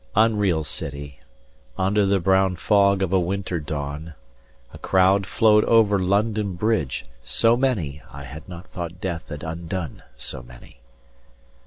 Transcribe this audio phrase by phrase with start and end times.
[0.15, 1.19] Unreal City,
[1.73, 4.15] 60 Under the brown fog of a winter dawn,
[4.73, 10.01] A crowd flowed over London Bridge, so many, I had not thought death had undone
[10.17, 10.79] so many.